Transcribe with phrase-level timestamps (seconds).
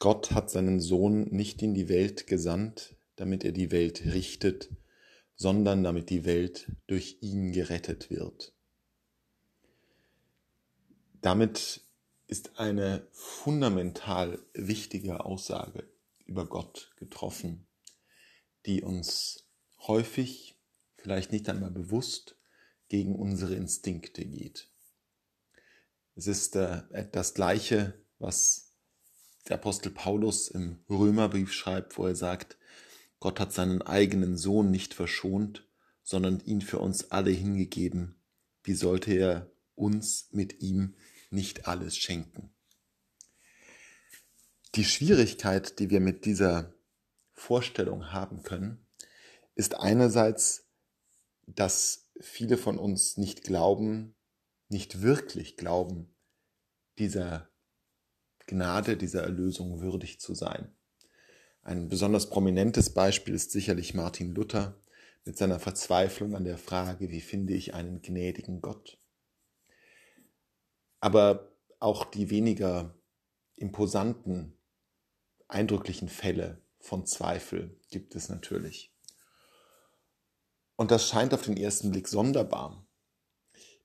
[0.00, 4.70] Gott hat seinen Sohn nicht in die Welt gesandt, damit er die Welt richtet,
[5.36, 8.54] sondern damit die Welt durch ihn gerettet wird.
[11.20, 11.82] Damit
[12.28, 15.86] ist eine fundamental wichtige Aussage
[16.24, 17.66] über Gott getroffen,
[18.64, 19.44] die uns
[19.86, 20.56] häufig,
[20.96, 22.36] vielleicht nicht einmal bewusst,
[22.88, 24.70] gegen unsere Instinkte geht.
[26.14, 28.69] Es ist äh, das Gleiche, was
[29.48, 32.56] der Apostel Paulus im Römerbrief schreibt, wo er sagt,
[33.18, 35.66] Gott hat seinen eigenen Sohn nicht verschont,
[36.02, 38.20] sondern ihn für uns alle hingegeben.
[38.62, 40.94] Wie sollte er uns mit ihm
[41.30, 42.52] nicht alles schenken?
[44.74, 46.74] Die Schwierigkeit, die wir mit dieser
[47.32, 48.86] Vorstellung haben können,
[49.54, 50.68] ist einerseits,
[51.46, 54.14] dass viele von uns nicht glauben,
[54.68, 56.14] nicht wirklich glauben,
[56.98, 57.50] dieser
[58.50, 60.74] Gnade, dieser Erlösung würdig zu sein.
[61.62, 64.74] Ein besonders prominentes Beispiel ist sicherlich Martin Luther
[65.24, 68.98] mit seiner Verzweiflung an der Frage, wie finde ich einen gnädigen Gott?
[70.98, 72.98] Aber auch die weniger
[73.54, 74.58] imposanten,
[75.46, 78.92] eindrücklichen Fälle von Zweifel gibt es natürlich.
[80.74, 82.84] Und das scheint auf den ersten Blick sonderbar.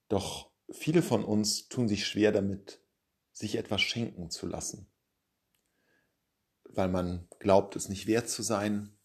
[0.07, 2.81] Doch viele von uns tun sich schwer damit,
[3.35, 4.87] sich etwas schenken zu lassen.
[6.63, 8.97] Weil man glaubt, es nicht wert zu sein,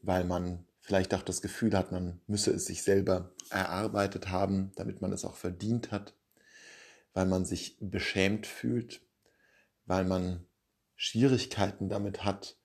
[0.00, 5.00] weil man vielleicht auch das Gefühl hat, man müsse es sich selber erarbeitet haben, damit
[5.00, 6.14] man es auch verdient hat,
[7.14, 9.02] weil man sich beschämt fühlt,
[9.86, 10.46] weil man
[10.94, 12.56] Schwierigkeiten damit hat,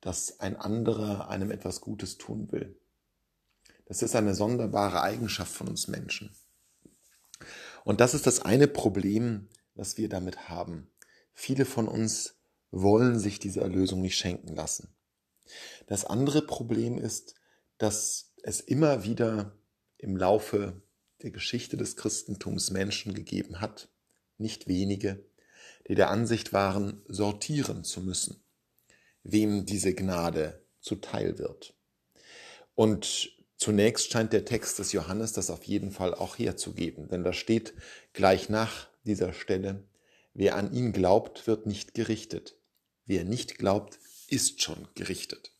[0.00, 2.78] dass ein anderer einem etwas Gutes tun will.
[3.86, 6.34] Das ist eine sonderbare Eigenschaft von uns Menschen.
[7.84, 10.90] Und das ist das eine Problem, was wir damit haben.
[11.32, 12.36] Viele von uns
[12.70, 14.88] wollen sich diese Erlösung nicht schenken lassen.
[15.86, 17.34] Das andere Problem ist,
[17.78, 19.56] dass es immer wieder
[19.98, 20.82] im Laufe
[21.22, 23.88] der Geschichte des Christentums Menschen gegeben hat,
[24.38, 25.24] nicht wenige,
[25.88, 28.42] die der Ansicht waren, sortieren zu müssen,
[29.22, 31.74] wem diese Gnade zuteil wird.
[32.74, 37.32] Und Zunächst scheint der Text des Johannes das auf jeden Fall auch herzugeben, denn da
[37.32, 37.72] steht
[38.12, 39.84] gleich nach dieser Stelle,
[40.32, 42.56] wer an ihn glaubt, wird nicht gerichtet.
[43.06, 43.98] Wer nicht glaubt,
[44.28, 45.52] ist schon gerichtet.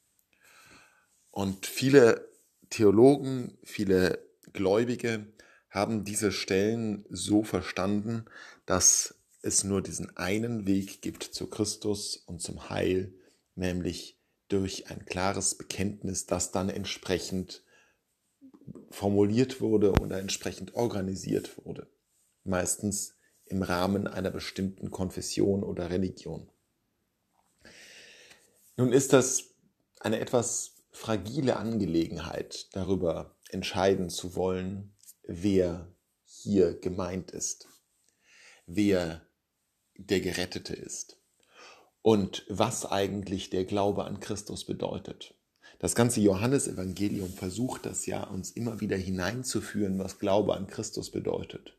[1.30, 2.28] Und viele
[2.70, 5.26] Theologen, viele Gläubige
[5.68, 8.24] haben diese Stellen so verstanden,
[8.66, 13.12] dass es nur diesen einen Weg gibt zu Christus und zum Heil,
[13.56, 14.18] nämlich
[14.48, 17.62] durch ein klares Bekenntnis, das dann entsprechend
[18.90, 21.88] formuliert wurde oder entsprechend organisiert wurde.
[22.44, 23.13] Meistens
[23.46, 26.50] im Rahmen einer bestimmten Konfession oder Religion.
[28.76, 29.54] Nun ist das
[30.00, 35.92] eine etwas fragile Angelegenheit, darüber entscheiden zu wollen, wer
[36.24, 37.68] hier gemeint ist,
[38.66, 39.26] wer
[39.96, 41.20] der Gerettete ist
[42.02, 45.34] und was eigentlich der Glaube an Christus bedeutet.
[45.78, 51.76] Das ganze Johannesevangelium versucht das ja, uns immer wieder hineinzuführen, was Glaube an Christus bedeutet.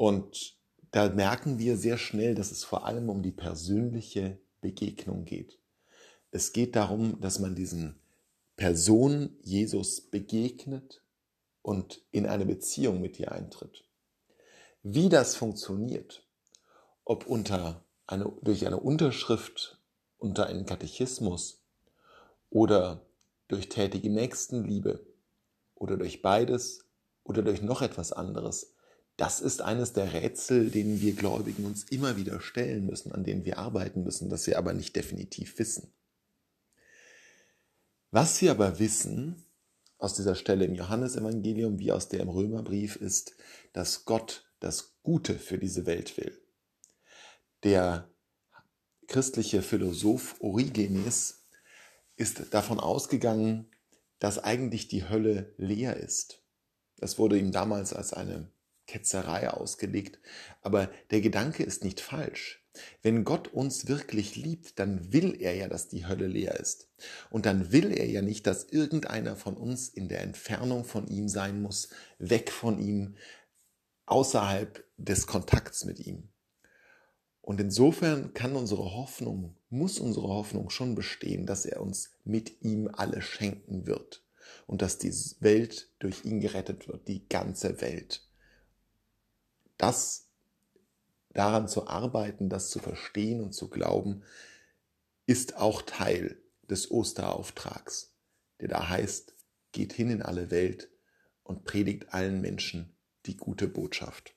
[0.00, 0.56] Und
[0.92, 5.58] da merken wir sehr schnell, dass es vor allem um die persönliche Begegnung geht.
[6.30, 8.00] Es geht darum, dass man diesen
[8.56, 11.02] Person Jesus begegnet
[11.60, 13.84] und in eine Beziehung mit ihr eintritt.
[14.82, 16.26] Wie das funktioniert,
[17.04, 19.82] ob unter eine, durch eine Unterschrift
[20.16, 21.60] unter einen Katechismus
[22.48, 23.04] oder
[23.48, 25.06] durch tätige Nächstenliebe
[25.74, 26.86] oder durch beides
[27.22, 28.74] oder durch noch etwas anderes.
[29.20, 33.44] Das ist eines der Rätsel, denen wir Gläubigen uns immer wieder stellen müssen, an denen
[33.44, 35.92] wir arbeiten müssen, das wir aber nicht definitiv wissen.
[38.10, 39.44] Was wir aber wissen
[39.98, 43.36] aus dieser Stelle im Johannesevangelium wie aus der im Römerbrief ist,
[43.74, 46.40] dass Gott das Gute für diese Welt will.
[47.62, 48.08] Der
[49.06, 51.44] christliche Philosoph Origenes
[52.16, 53.70] ist davon ausgegangen,
[54.18, 56.42] dass eigentlich die Hölle leer ist.
[56.96, 58.50] Das wurde ihm damals als eine
[58.90, 60.18] Ketzerei ausgelegt,
[60.62, 62.60] aber der Gedanke ist nicht falsch.
[63.02, 66.88] Wenn Gott uns wirklich liebt, dann will er ja, dass die Hölle leer ist.
[67.30, 71.28] Und dann will er ja nicht, dass irgendeiner von uns in der Entfernung von ihm
[71.28, 73.14] sein muss, weg von ihm,
[74.06, 76.28] außerhalb des Kontakts mit ihm.
[77.42, 82.88] Und insofern kann unsere Hoffnung, muss unsere Hoffnung schon bestehen, dass er uns mit ihm
[82.92, 84.24] alle schenken wird
[84.66, 88.29] und dass die Welt durch ihn gerettet wird, die ganze Welt.
[89.80, 90.28] Das
[91.30, 94.24] daran zu arbeiten, das zu verstehen und zu glauben,
[95.24, 96.36] ist auch Teil
[96.68, 98.14] des Osterauftrags,
[98.60, 99.34] der da heißt,
[99.72, 100.90] geht hin in alle Welt
[101.44, 102.94] und predigt allen Menschen
[103.24, 104.34] die gute Botschaft.